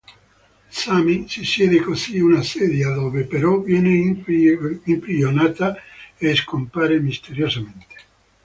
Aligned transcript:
Sammy, 0.71 1.27
si 1.29 1.45
siede 1.45 1.79
così 1.79 2.17
una 2.19 2.41
sedia, 2.41 2.89
dove 2.89 3.25
però, 3.25 3.59
viene 3.59 3.93
imprigionata 4.85 5.77
e 6.17 6.33
scompare 6.33 6.99
misteriosamente. 6.99 7.95